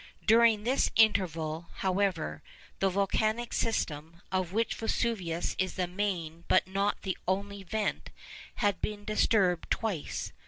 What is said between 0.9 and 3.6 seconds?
interval, however, the volcanic